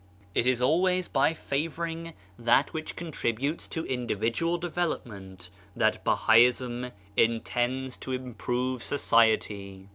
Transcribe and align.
It 0.33 0.47
is 0.47 0.63
always 0.63 1.07
by 1.07 1.35
favour 1.35 1.85
ing 1.85 2.13
that 2.39 2.73
which 2.73 2.95
contributes 2.95 3.67
to 3.67 3.85
individual 3.85 4.57
development 4.57 5.51
that 5.75 6.03
Bahaism 6.03 6.91
intends 7.15 7.97
to 7.97 8.11
improve 8.11 8.81
society. 8.83 9.89